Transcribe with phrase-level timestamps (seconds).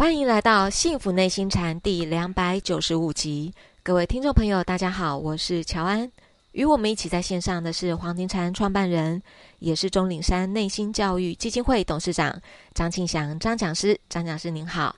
[0.00, 3.52] 欢迎来到《幸福内心禅》第两百九十五集，
[3.82, 6.10] 各位听众朋友，大家好，我是乔安。
[6.52, 9.22] 与我们一起在线上的是黄庭禅创办人，
[9.58, 12.34] 也是钟岭山内心教育基金会董事长
[12.72, 14.00] 张庆祥张讲师。
[14.08, 14.96] 张讲师您好，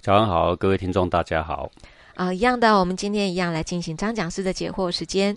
[0.00, 1.70] 乔安好，各位听众大家好。
[2.18, 5.36] 啊，一样的，我们今天一样来进行张讲师的解惑时间。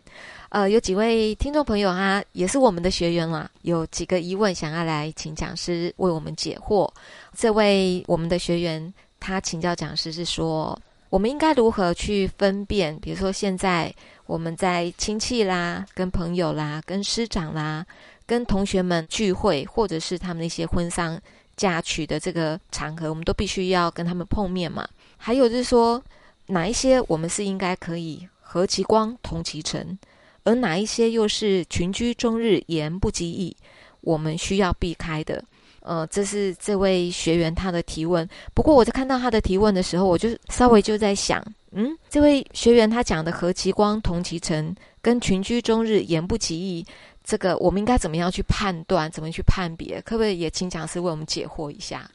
[0.50, 6.90] 呃，有几位听众朋友哈，也是我们的学员啦，有几个疑问想要来请讲师为我们解惑。
[7.38, 10.76] 这位我们的学员他请教讲师是说，
[11.12, 12.98] 我们应该如何去分辨？
[13.00, 13.94] 比如说现在
[14.26, 17.86] 我们在亲戚啦、跟朋友啦、跟师长啦、
[18.26, 21.22] 跟同学们聚会，或者是他们那些婚丧
[21.56, 24.90] 嫁娶的这个场合，我们都必须要跟他们碰面嘛。
[25.16, 26.02] 还有就是说。
[26.48, 29.98] 哪一些我们是应该可以和其光同其尘，
[30.44, 33.56] 而哪一些又是群居终日言不及义，
[34.02, 35.44] 我们需要避开的？
[35.82, 38.28] 呃，这是这位学员他的提问。
[38.54, 46.86] 不过我在看到他的提问的时候，我就稍微就在想，嗯，这位学员他讲的和其光同其尘，跟群居终日言不及义，
[47.24, 49.10] 这个我们应该怎么样去判断？
[49.10, 50.02] 怎么去判别？
[50.02, 52.08] 可不可以也请讲师为我们解惑一下？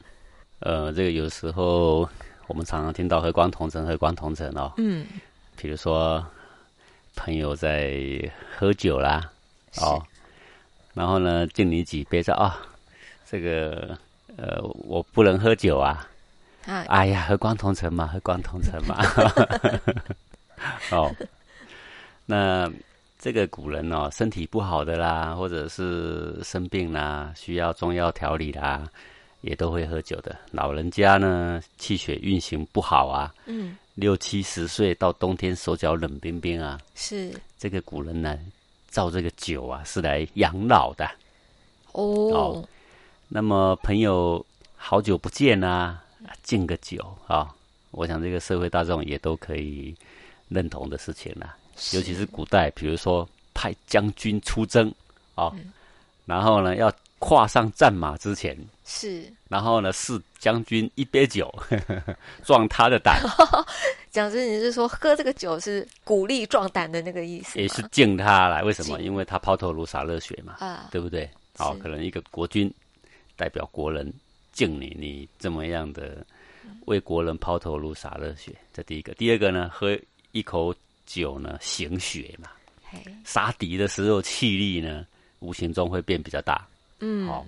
[0.59, 2.07] 呃，这个有时候。
[2.47, 4.71] 我们常常听到“和光同尘”，“和光同尘”哦。
[4.77, 5.05] 嗯。
[5.55, 6.25] 比如说，
[7.15, 7.99] 朋友在
[8.55, 9.29] 喝酒啦，
[9.81, 10.01] 哦，
[10.93, 12.57] 然后呢，敬你几杯，说啊，
[13.25, 13.97] 这个
[14.37, 16.07] 呃，我不能喝酒啊。
[16.65, 16.85] 啊。
[16.87, 19.03] 哎呀，和光同尘嘛，和光同尘嘛。
[20.91, 21.13] 哦。
[22.25, 22.71] 那
[23.17, 28.87] 这个古人哦，身体不好的啦，或者是生病啦，需要中药调理啦。
[29.47, 37.33] 也都会喝酒的，老人家呢，气血运行不好啊，嗯，六七十岁到冬天手脚冷冰冰啊，是。
[37.57, 38.37] 这个古人呢，
[38.89, 41.09] 造这个酒啊，是来养老的。
[41.93, 42.61] 哦，
[43.29, 46.03] 那么朋友好久不见啊，
[46.43, 47.47] 敬个酒啊，
[47.91, 49.95] 我想这个社会大众也都可以
[50.49, 51.55] 认同的事情了，
[51.93, 54.93] 尤其是古代，比如说派将军出征
[55.35, 55.55] 啊，
[56.25, 56.93] 然后呢要。
[57.19, 58.55] 跨上战马之前
[58.89, 61.53] 是，然后呢，是将军一杯酒，
[62.45, 63.21] 壮他的胆。
[64.09, 67.59] 讲真，你是说喝这个酒是鼓励壮胆的那个意思？
[67.59, 69.01] 也是敬他来，为什么？
[69.01, 71.29] 因为他抛头颅洒热血嘛，啊，对不对？
[71.57, 72.73] 好，可能一个国君
[73.35, 74.11] 代表国人
[74.53, 76.25] 敬你，你这么样的
[76.85, 79.13] 为国人抛头颅洒热血，这第一个。
[79.15, 79.99] 第二个呢，喝
[80.31, 80.73] 一口
[81.05, 82.49] 酒呢，行血嘛，
[83.25, 85.05] 杀敌的时候气力呢，
[85.39, 86.65] 无形中会变比较大。
[86.99, 87.45] 嗯，好，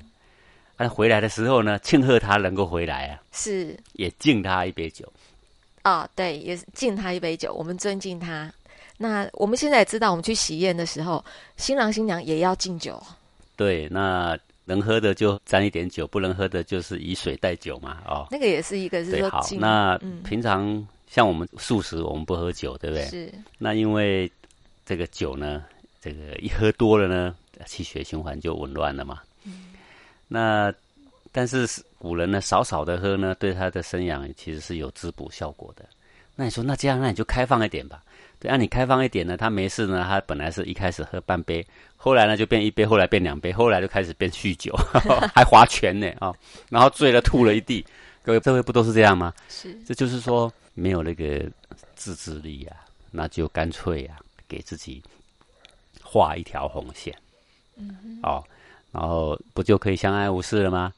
[0.79, 5.11] 但回来的时候呢，庆贺他能够回来啊，是也敬他一杯酒，
[5.81, 8.49] 啊，对，也敬他一杯酒，我们尊敬他。
[8.97, 11.23] 那我们现在也知道，我们去喜宴的时候，
[11.57, 12.97] 新郎新娘也要敬酒。
[13.57, 23.05] 对，那能喝的就沾一点酒，不能喝的就是以水代酒嘛，哦，那个也是一个是说，好，那平常像我们素食，我们不喝酒，对不对？
[23.07, 23.33] 是。
[23.57, 24.31] 那因为
[24.85, 25.65] 这个酒呢，
[25.99, 27.35] 这个一喝多了呢，
[27.65, 29.19] 气血循环就紊乱了嘛。
[30.29, 30.73] 那，
[31.31, 31.67] 但是
[31.97, 35.83] 古人呢，少少的喝呢，对他的生养其实是有滋补效果的。
[36.35, 38.01] 那你说，那这样，那你就开放一点吧。
[38.39, 41.65] 对，那你开放一点呢，他没事呢，他本来是一开始喝半杯，
[41.97, 44.73] 后来呢就变一杯，后来变两杯，后来就开始变酗酒，
[45.33, 46.33] 还划拳呢啊，
[46.69, 47.83] 然后醉了吐了一地。
[48.21, 49.33] 各位，这位不都是这样吗？
[49.49, 51.43] 是，这就是说没有那个
[51.95, 52.77] 自制力啊，
[53.11, 54.17] 那就干脆啊，
[54.47, 55.01] 给自己
[56.01, 57.13] 画一条红线。
[57.75, 58.41] 嗯，哦。
[58.91, 60.91] 然后不就可以相安无事了吗？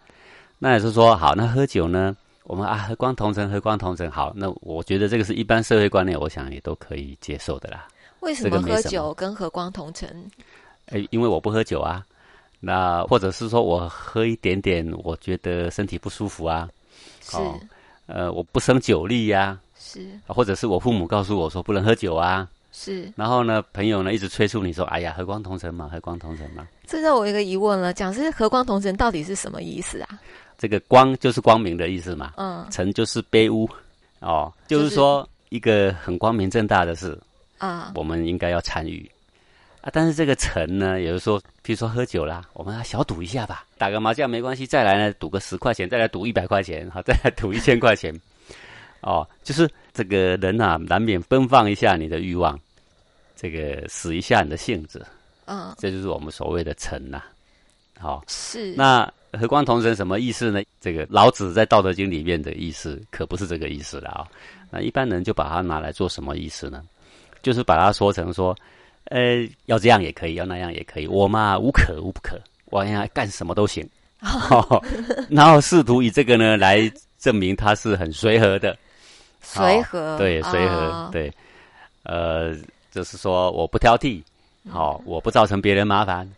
[0.60, 2.16] 那也是说好，那喝酒呢？
[2.44, 4.10] 我们啊，和光同尘，和光同尘。
[4.10, 7.88] 好，那我觉得这个是一般社会观念，我想也都可以接受的啦。
[8.22, 10.30] 为什么喝酒跟和光同尘？
[10.88, 12.06] 哎，因为我不喝酒啊。
[12.60, 16.70] 那或者是说我喝一点点，我觉得身体不舒服啊。
[17.22, 17.38] 是。
[18.08, 19.58] 呃，我不生酒力呀。
[19.78, 20.08] 是。
[20.28, 22.48] 或者是我父母告诉我说不能喝酒啊。
[22.72, 23.12] 是。
[23.16, 30.20] 然后呢，朋友呢一直催促你说：“哎呀，和光同尘嘛，和光同尘嘛。”这让我一个疑问了，讲是和光同尘到底是什么意思啊？
[30.58, 33.68] 这个光就是光明的意思嘛，嗯，尘就是卑污，
[34.20, 37.20] 哦，就是说一个很光明正大的事
[37.58, 39.10] 啊，我们应该要参与
[39.82, 39.90] 啊。
[39.92, 48.14] 但是这个尘呢，有的说，比如说喝酒啦，我们小赌一下吧，打个麻将没关系，再来呢赌个十块钱，再来赌一百块钱，好，再来赌一千块钱，
[49.02, 52.60] 哦，就是这个人啊，难免奔放一下你的欲望，
[53.36, 55.06] 这个使一下你的性子。
[55.46, 57.22] 嗯，这就是我们所谓的尘呐，
[58.00, 60.62] 好是那和光同尘什么意思呢？
[60.80, 64.28] 这个老子在《道德经》里面的意思可不是这个意思了啊。
[64.70, 66.82] 那一般人就把它拿来做什么意思呢？
[67.42, 68.56] 就是把它说成说，
[69.06, 73.86] 呃，要这样也可以，要那样也可以，我嘛无可无不可，我呀干什么都行。
[75.30, 78.78] 然后试图以这个呢来证明他是很随和的。
[79.42, 81.34] 随和，对，随和，对，
[82.04, 82.56] 呃，
[82.92, 84.24] 就是说我不挑剔，
[84.70, 86.32] 好，我不造成别人麻烦，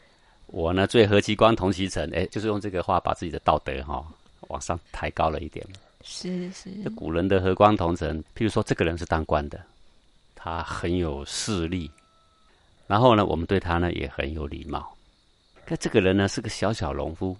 [0.48, 4.04] 我呢最和其光同其尘，哎，就是用这个话把自己的道德哈
[4.48, 5.66] 往上抬高了一点。
[6.04, 9.60] 是是，这古人的和光同尘，譬如说这个人是当官的，
[10.36, 11.90] 他很有势力，
[12.88, 14.94] 然后呢，我们对他呢也很有礼貌。
[15.66, 17.38] 可这个人呢是个小小农夫，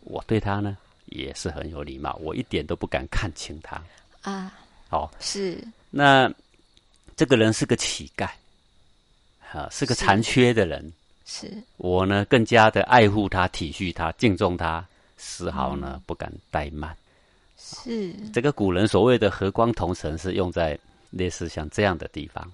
[0.00, 3.82] 我对他呢也是很有礼貌，我一点都不敢看轻他
[4.22, 4.50] 啊。
[4.94, 5.58] 好，是。
[5.90, 6.32] 那
[7.16, 8.28] 这个人是个乞丐，
[9.52, 10.92] 啊，是个残缺的人，
[11.26, 11.52] 是。
[11.78, 14.86] 我呢更加的爱护他、体恤他、敬重他，
[15.16, 16.96] 丝毫呢不敢怠慢。
[17.58, 18.14] 是。
[18.32, 20.78] 这个古人所谓的和光同尘，是用在
[21.10, 22.48] 类似像这样的地方。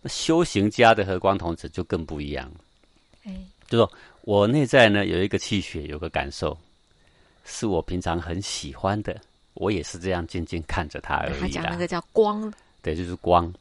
[0.00, 2.48] 那修行家的和光同尘就更不一样。
[3.24, 3.34] 哎，
[3.68, 6.56] 就说我内在呢有一个气血，有个感受，
[7.44, 9.20] 是我平常很喜欢的，
[9.54, 11.40] 我也是这样静静看着他而已。
[11.40, 12.52] 他讲那个叫光，
[12.82, 13.52] 对，就是光。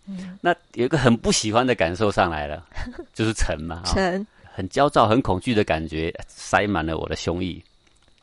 [0.42, 2.66] 那有一个很不喜欢的感受上来了，
[3.14, 7.62] 就是沉嘛，尘，很焦躁、很恐惧的感觉，塞满了我的胸臆。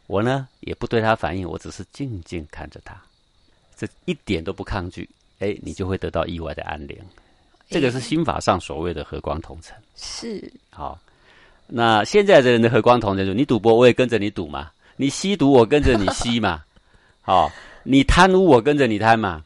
[0.06, 2.96] 我呢也不对他反应，我只是静静看着他，
[3.76, 5.08] 这一点都不抗拒。
[5.40, 6.96] 哎，你就会得到意外的安宁。
[7.68, 9.76] 这个是心法上所谓的和光同尘。
[9.96, 10.50] 是。
[10.70, 10.98] 好，
[11.66, 16.64] 那现在的人的和光同尘，就你赌博我也跟着你赌嘛，你吸毒我跟着你吸嘛，
[17.26, 17.50] 好，
[17.82, 19.43] 你贪污我跟着你贪嘛，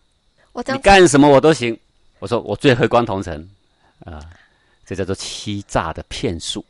[0.53, 1.75] 我你干什么我都行。
[2.19, 3.49] 我说我最和光同城
[4.05, 4.21] 啊，
[4.85, 6.62] 这叫做欺诈的骗术。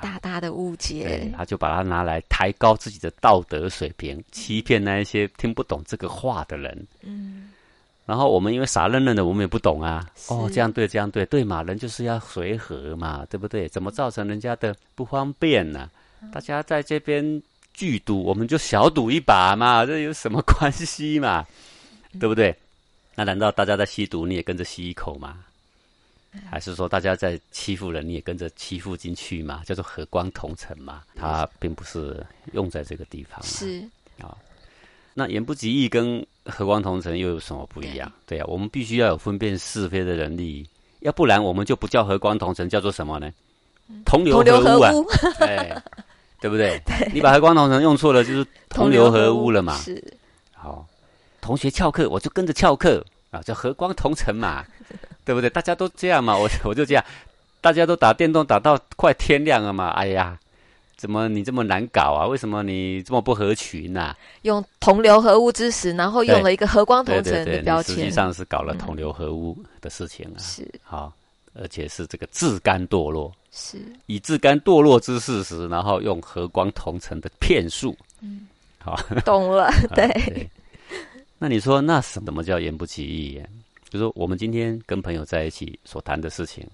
[0.00, 6.86] 大大的误解，他就把它拿来抬高自己的道德水平，欺骗那一些听不懂这个话的人。
[7.02, 7.50] 嗯，
[8.06, 10.08] 然后我们因为傻愣愣的，我们也不懂啊。
[10.28, 11.64] 哦，这样对，这样对，对嘛？
[11.64, 13.68] 人就是要随和嘛，对不对？
[13.68, 15.90] 怎么造成人家的不方便呢？
[16.32, 17.42] 大家在这边
[17.78, 21.46] 聚赌，我们就小赌一把嘛， 这有什么关系嘛？
[22.18, 22.52] 对不对？
[23.14, 25.36] 那难道大家在吸毒，你也跟着吸一口吗？
[26.50, 29.62] 还是说大家在欺负人，你也跟着欺负进去嘛？
[29.64, 31.02] 叫做和光同尘嘛？
[31.14, 33.40] 它并不是用在这个地方。
[33.44, 33.80] 是
[34.20, 34.36] 啊，
[35.14, 38.10] 那言不及义跟和光同尘又有什么不一样？
[38.26, 40.68] 对啊，我们必须要有分辨是非的能力，
[41.00, 43.32] 要不然我们就不叫和光同尘，叫做什么呢？
[44.04, 44.92] 同流合污啊！
[45.40, 45.82] 哎，
[46.40, 46.80] 对不对？
[47.12, 49.74] 你把和光同尘用错了，就是同流合污了嘛。
[49.76, 50.02] 是
[50.52, 50.86] 好，
[51.40, 54.64] 同学翘课，我就跟着翘课啊，叫和光同尘嘛。
[55.24, 55.50] 对不对？
[55.50, 57.04] 大家都这样嘛，我 我就这样，
[57.60, 59.90] 大家都打电动打到快天亮了嘛。
[59.90, 60.38] 哎呀，
[60.96, 62.26] 怎么你这么难搞啊？
[62.26, 64.16] 为什么你这么不合群呐？
[64.42, 70.40] 用同流合污之时，然后用了一个和光同尘的标签，实际上是搞了同流合污的事情啊。
[70.40, 71.12] 是好，
[71.52, 77.96] 而且是这个自甘堕落，是以自甘堕落之事实，然后用和光同尘的骗术。
[78.20, 78.46] 嗯，
[78.78, 79.70] 好，懂了。
[79.94, 80.50] 对。
[81.38, 83.42] 那你说，那什么叫言不及义？
[83.90, 86.66] 就说我们今天跟朋友在一起所谈的事情，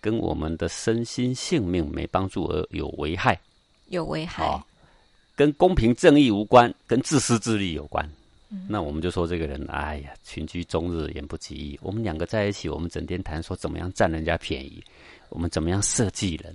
[0.00, 3.38] 跟我们的身心性命没帮助而有危害，
[3.86, 4.60] 有危害，
[5.36, 8.08] 跟公平正义无关，跟自私自利有关。
[8.68, 11.78] 那我们就说这个人，哎呀，群居终日，言不及义。
[11.80, 14.82] 我们两个在一起，我们整天谈说怎么样占人家便宜，
[15.28, 16.54] 我们怎么样设计人，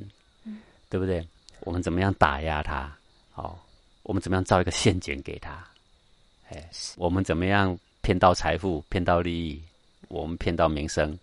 [0.90, 1.26] 对不对？
[1.62, 2.94] 我们怎么样打压他？
[3.32, 3.58] 好，
[4.04, 5.66] 我们怎么样造一个陷阱给他？
[6.50, 9.62] 哎，我们怎么样骗到财富，骗到利益？
[10.10, 11.18] 我们骗到名声，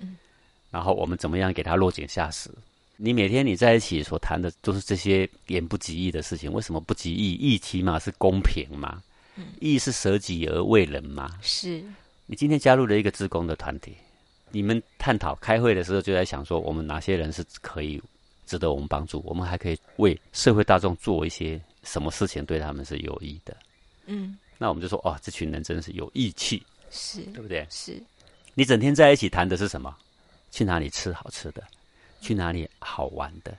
[0.00, 0.16] 嗯，
[0.70, 2.48] 然后我们怎么样给他落井下石？
[2.96, 7.32] 你每天你在一起所谈的都是这些言不及义的事情，为什么不及义？
[7.32, 9.02] 义起码是公平嘛，
[9.60, 11.30] 义是舍己而为人嘛。
[11.40, 11.82] 是
[12.26, 13.94] 你今天加入了一个自工的团体，
[14.50, 18.00] 你们探讨开会的时候就在想说，我们哪些人是可以
[18.46, 19.22] 值得我们帮助？
[19.24, 23.56] 我们还可以为社会大众做一些什么事情，对他们是有益的？
[24.06, 27.66] 嗯，那我们就说，哦，这群人真是有义气，是对不对？
[27.70, 28.00] 是。
[28.54, 29.96] 你整天在一起谈的是什么？
[30.50, 31.62] 去哪里吃好吃的？
[32.20, 33.56] 去哪里好玩的？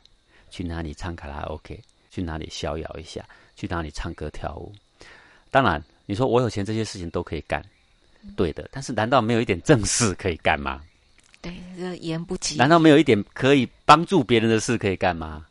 [0.50, 1.80] 去哪里唱卡拉 OK？
[2.12, 3.28] 去哪里逍遥一下？
[3.56, 4.72] 去哪里唱歌跳舞？
[5.54, 7.64] 当然，你说我有钱，这些事情都可以干，
[8.36, 8.68] 对的。
[8.72, 10.82] 但是，难道没有一点正事可以干吗？
[11.44, 12.56] 对，这言不及。
[12.56, 15.46] 难道没有一点可以帮助别人的事可以干吗？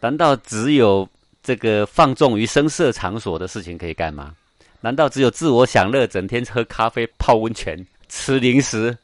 [0.00, 1.08] 难道只有
[1.42, 4.32] 这个放纵于声色场所的事情可以干吗？
[4.80, 7.84] 难道只有自我享乐，整天喝咖啡、泡温泉？
[8.08, 8.96] 吃零食，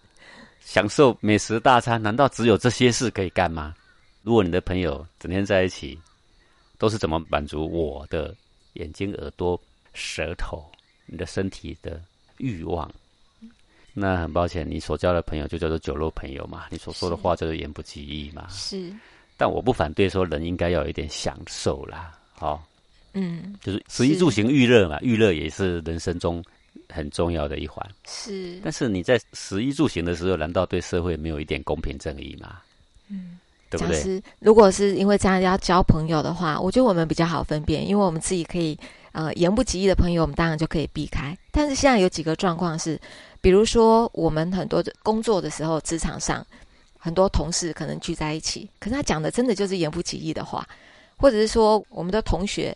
[0.61, 3.75] 享受美食大餐，难道只有这些事可以干吗？
[4.23, 5.99] 如果你的朋友整天在一起，
[6.79, 8.33] 都是怎么满足我的
[8.75, 9.61] 眼睛、耳朵、
[9.99, 10.65] 舌头、
[11.07, 12.01] 你的身体的
[12.39, 12.91] 欲望？
[13.93, 18.47] 那很抱歉，你所交的朋友就叫做酒肉朋友嘛，你所说的话叫做言不及义嘛。
[18.49, 18.93] 是，
[19.37, 22.17] 但我不反对说人应该要有一点享受啦。
[22.33, 22.65] 好，
[23.15, 26.45] 嗯，就是食衣住行娱乐嘛，娱乐也是人生中
[26.89, 27.85] 很重要的一环。
[28.07, 32.61] 是，但是你在食衣住行的时候，难道对社会没有一点公平正义吗？
[33.09, 34.23] 嗯，对不对？
[34.39, 38.79] 如果是因为这样要交朋友的话，我觉得我们比较好分辨，因为我们自己可以
[39.13, 41.37] 呃言不及义的朋友，我们当然就可以避开。
[41.51, 43.01] 但是现在有几个状况是，
[43.41, 46.47] 比如说我们很多工作的时候，职场上
[46.99, 50.67] 很多同事可能聚在一起，可是他讲的真的就是言不及义的话。
[51.21, 52.73] 或者是说，我们的同学，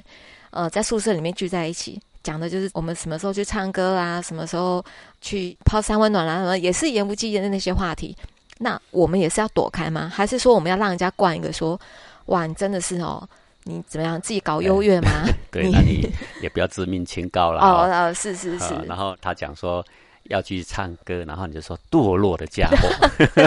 [0.51, 4.85] 呃，在宿舍里面聚在一起，讲的就是我们什么时候去唱歌啊，什么时候
[5.21, 8.17] 去泡三温暖啦，什么也是言不及义的那些话题。
[8.59, 10.11] 那我们也是要躲开吗？
[10.13, 11.81] 还是说我们要让人家灌一个说，
[12.27, 13.29] 哇，你真的是哦，
[13.65, 15.11] 你怎么样自己搞优越吗？
[15.51, 16.09] 对，那你
[16.41, 17.61] 也不要自命清高了。
[17.65, 18.75] 哦，哦，是是是。
[18.87, 19.85] 然后他讲说。
[20.27, 22.89] 要去唱歌，然后你就说堕落的家伙，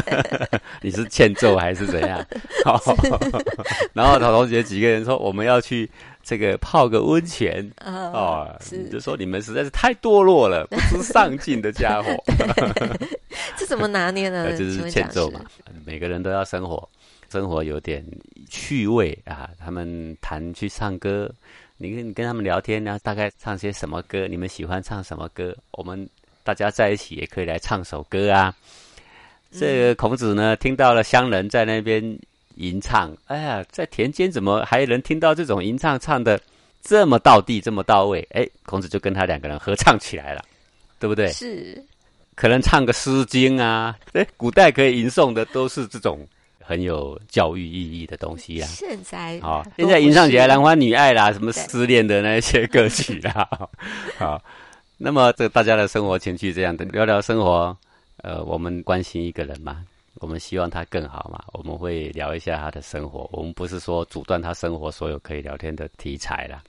[0.84, 2.24] 你是欠揍还是怎样？
[3.93, 5.89] 然后同学几个人说我们要去
[6.22, 12.10] 这个泡个温泉哦，你就说你们实在是太堕落了，不知上进的家伙。
[13.55, 14.51] 这怎么拿捏呢？
[14.51, 15.39] 就是欠揍嘛。
[15.86, 16.88] 每个人都要生活，
[17.32, 18.05] 生活有点
[18.50, 19.50] 趣味啊。
[19.60, 21.29] 他们谈去唱歌，
[21.77, 24.27] 你跟你跟他们聊天呢，大概唱些什么歌？
[24.27, 25.55] 你们喜欢唱什么歌？
[25.72, 26.08] 我们。
[26.46, 28.55] 大家在一起也可以来唱首歌啊！
[29.50, 32.00] 这个孔子呢，听到了乡人在那边
[32.58, 36.39] 吟唱，哎呀，在田间怎么还能听到这种吟唱，唱的
[36.84, 38.22] 这么到地，这么到位？
[38.29, 40.46] 哎，孔子就跟他两个人合唱起来了，
[41.00, 41.29] 对不对？
[41.29, 41.84] 是，
[42.36, 46.20] 可能唱个《诗经》啊，哎，古代可以吟诵的都是这种
[46.65, 48.67] 很有教育意义的东西啊。
[48.67, 53.48] 现在啊，现在吟唱起来男欢女爱啦，什么失恋的那些歌曲 啦，
[54.17, 54.41] 好。
[54.98, 57.75] 那么，这大家的生活情趣这样的聊聊生活，
[58.24, 59.84] 呃，我们关心一个人嘛，
[60.22, 63.29] 我们希望他更好嘛，我们会聊一下他的生活。
[63.34, 66.63] 我们不是说阻断他生活所有可以聊天的题材啦，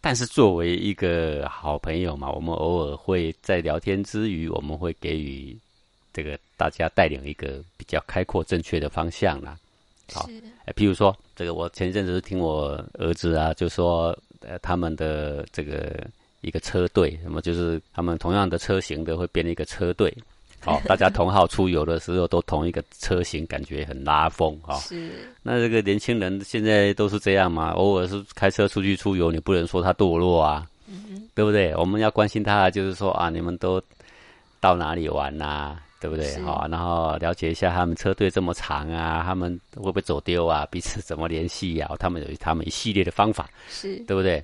[0.00, 5.54] 但是作为一个好朋友嘛，我们偶尔会在聊天之余，我们会给予
[6.16, 9.58] 这个大家带领一个比较开阔、正确的方向啦。
[10.12, 10.26] 好，
[10.64, 16.06] 哎，譬如说，这个我前一阵子听我儿子啊，就说，呃，他们的这个。
[16.42, 20.14] 一个车队，那么就是他们同样的车型的会编一个车队，
[20.60, 24.78] 好， 大家同号出游的时候都同一个车型，感觉很拉风哈。
[24.78, 25.10] 是。
[25.42, 27.70] 那这个年轻人现在都是这样嘛？
[27.70, 30.64] 偶尔是开车出去出游，你不能说他堕落啊，
[31.34, 31.74] 对不对？
[31.74, 33.82] 我们要关心他，就是说啊，你们都
[34.60, 35.76] 到哪里玩呐？
[36.00, 36.36] 对不对？
[36.42, 40.66] 好，然后了解一下他们车队这么长啊，他们会不会走丢啊？
[40.70, 41.90] 彼此怎么联系呀？
[41.98, 44.42] 他们有他们一系列的方法，是对不对？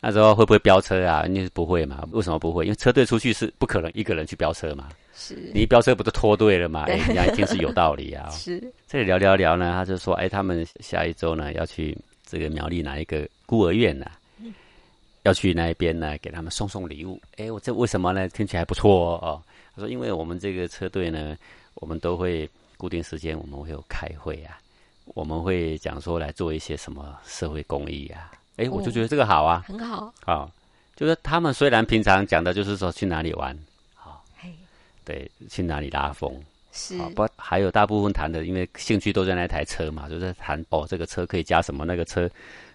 [0.00, 1.24] 那时候会不会飙车啊？
[1.28, 2.06] 你是不会嘛？
[2.12, 2.64] 为什么不会？
[2.64, 4.88] 因为车队出去是不可能一个人去飙车嘛。
[5.12, 6.84] 是你一飙车不就脱队了嘛？
[6.84, 8.28] 哎，人家一听是有道理啊。
[8.32, 14.06] 是这里聊聊聊呢，他就说，哎，他们下一周呢要去这个苗栗哪一个孤儿院呢？
[15.24, 17.20] 要去那一边呢，给他们送送礼物。
[17.36, 18.28] 哎，我这为什么呢？
[18.28, 19.42] 听起来不错哦。
[19.78, 21.36] 他说，因为我们这个车队呢，
[21.74, 24.58] 我们都会固定时间我们会有开会啊，
[25.14, 28.32] 我们会讲说来做一些什么社会公益啊。
[28.56, 30.12] 哎，我就觉得这个好啊，很好。
[30.24, 30.50] 好，
[30.96, 33.56] 就是他们虽然平常讲的就是说去哪里玩，
[33.94, 34.24] 好，
[35.04, 36.34] 对，去哪里拉风，
[36.72, 42.28] 是，不还有大部分谈的，因为兴趣都在那台车嘛，就是谈哦，这个车可以加什么，那个车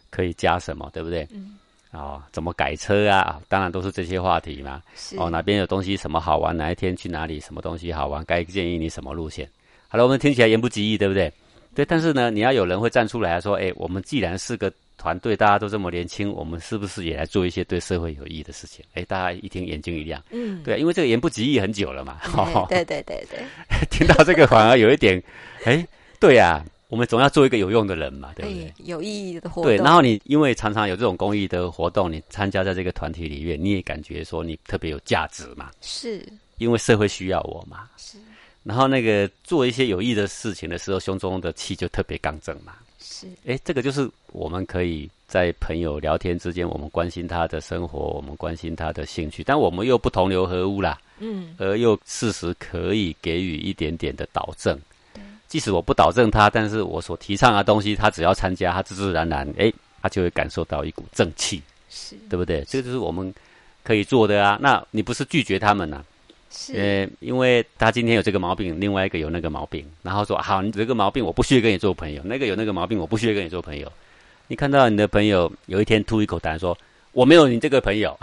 [0.09, 1.27] 可以加什么，对不对？
[1.31, 1.57] 嗯。
[1.93, 3.39] 哦，怎么改车啊？
[3.47, 4.81] 当然都是这些话题嘛。
[5.17, 6.55] 哦，哪边有东西什么好玩？
[6.57, 7.39] 哪一天去哪里？
[7.39, 8.23] 什么东西好玩？
[8.25, 9.49] 该建议你什么路线？
[9.87, 11.31] 好了，我们听起来言不及义，对不对？
[11.73, 14.71] 对，但是呢，你要有人会站出来说，哎，我们既然是个。
[14.95, 18.85] 团队大家都这么年轻，我们是不是也来做一些对社会有益的事情？
[18.93, 22.21] 哎，大家一听眼睛一亮，嗯，对，因为这个言不及义很久了嘛，
[22.69, 23.39] 对对对对，
[23.89, 25.21] 听到这个反而有一点，
[25.65, 25.85] 哎，
[26.21, 28.71] 对呀，我们总要做一个有用的人嘛，对不对？
[28.85, 29.71] 有意义的活动。
[29.71, 36.23] 对，然后你因为常常有这种公益的活动，你参加在这个团体里面，你也感觉说你特别有价值嘛，是，
[36.59, 38.19] 因为社会需要我嘛，是，
[38.61, 42.73] 然后那个做一些有益的事情的时候，胸中的气就特别刚正嘛。
[42.99, 54.79] 是哎，这个就是我们可以在朋友聊天之间，我们关心他的生活，我们关心他的兴趣，但我们又不同流合污啦，嗯，而又事实可以给予一点点的导正。
[55.53, 62.65] 即使我不导正他，但是我所提倡的东西，他只要参加，他自自然然，哎，他就会感受到一股正气，是对不对？
[62.67, 63.31] 这个就是我们
[63.83, 64.57] 可以做的啊。
[64.59, 66.03] 那你不是拒绝他们呢？
[66.73, 73.91] 呃，因为他今天有这个毛病，另外一个有那个毛病，然后说好，你这个毛病我不需要跟你做朋友，那个有那个毛病我不需要跟你做朋友。
[74.47, 76.75] 你看到你的朋友有一天吐一口痰说
[77.11, 78.17] 我没有你这个朋友，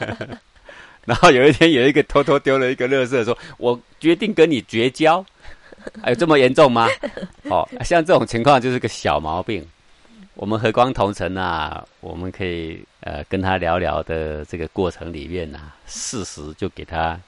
[1.06, 5.24] 然后有一天有一个偷偷丢了一个乐色说我决定跟你绝交，
[6.08, 6.88] 有这么严重吗？
[7.50, 9.64] 哦，像这种情况就是个小毛病，
[10.34, 17.18] 我们和光同尘啊，我们可以呃跟他聊聊的这个过程里面啊，事实就给他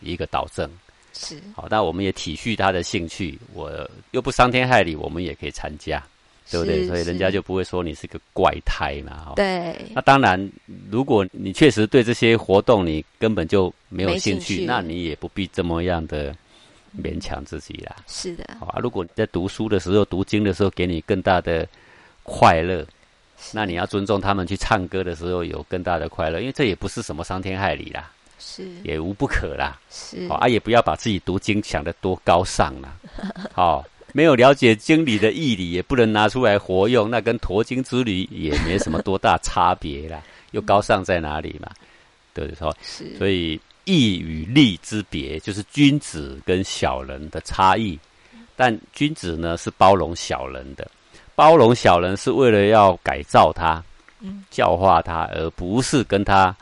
[0.00, 0.68] 一个导正。
[1.16, 6.02] 是好，那我们也体恤他的兴趣，我又不伤天害理，我们也可以参加，
[6.50, 6.88] 对不对？
[6.88, 9.32] 所以人家就不会说你是个怪胎嘛。
[9.36, 9.76] 对。
[9.94, 10.50] 那当然，
[10.90, 16.34] 如果你确实对这些活动你根本就没有兴趣，那你也不必这么样的
[17.02, 17.96] 勉强自己啦。
[18.06, 18.44] 是的。
[18.60, 21.66] 好啊，如果你在读书的时候、读经的时候，给你更大的
[22.22, 22.86] 快乐，
[23.52, 28.10] 那你要尊重他们去唱歌的时候有更大的快乐，因为这也不是什么伤天害理啦。
[28.38, 32.94] 是也无不可啦，是啊，也不要把自己读经想得多高尚啦。
[33.54, 33.82] 好，
[34.12, 40.22] 没有了解经理的义理，也不能拿出来活用，那跟驮经之旅也没什么多大差别啦。
[40.50, 41.70] 又高尚在哪里嘛？
[42.34, 42.72] 对不对？
[42.82, 47.98] 是，所以义与利之别，就是君子跟小人的差异。
[48.56, 50.90] 但君子呢是包容小人的，
[51.34, 53.82] 包容小人是为了要改造他，
[54.20, 56.54] 嗯，教化他，而不是跟他。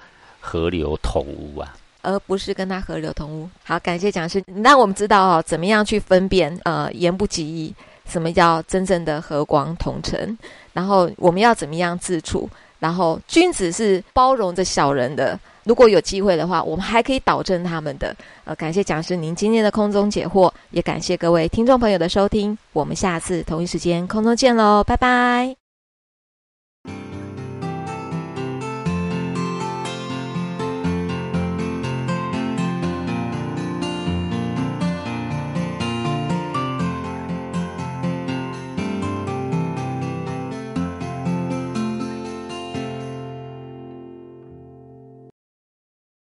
[0.45, 3.49] 河流同污啊，而不是跟他河流同污。
[3.62, 7.73] 好，感谢讲师，让我们知道哦，怎么样去分辨呃言不及义，
[8.09, 10.37] 什么叫真正的和光同尘，
[10.73, 12.50] 然后我们要怎么样自处，
[12.81, 18.14] 然后君子是包容着小人的，如果有机会的话，我们还可以导正他们的。
[18.45, 25.62] 呃，感谢讲师您今天的空中解惑，也感谢各位听众朋友的收听，我们下次同一时间空中见喽，拜拜。